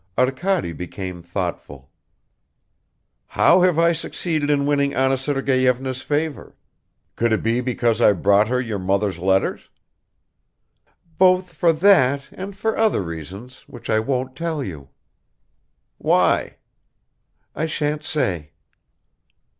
[0.17, 1.91] Arkady became thoughtful.
[3.27, 6.55] "How have I succeeded in winning Anna Sergeyevna's favor?
[7.15, 9.69] Could it be because I brought her your mother's letters?"
[11.19, 14.89] "Both for that and for other reasons which I won't tell you."
[15.99, 16.57] "Why?"
[17.53, 18.53] "I shan't say."